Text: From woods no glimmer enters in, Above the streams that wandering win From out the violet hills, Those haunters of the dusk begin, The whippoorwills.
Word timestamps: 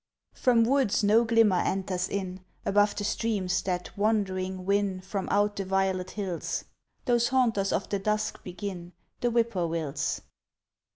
From 0.33 0.63
woods 0.63 1.03
no 1.03 1.23
glimmer 1.23 1.57
enters 1.59 2.09
in, 2.09 2.43
Above 2.65 2.95
the 2.95 3.03
streams 3.03 3.61
that 3.61 3.95
wandering 3.95 4.65
win 4.65 4.99
From 4.99 5.29
out 5.29 5.55
the 5.57 5.63
violet 5.63 6.09
hills, 6.09 6.65
Those 7.05 7.27
haunters 7.27 7.71
of 7.71 7.87
the 7.89 7.99
dusk 7.99 8.43
begin, 8.43 8.93
The 9.19 9.29
whippoorwills. 9.29 10.21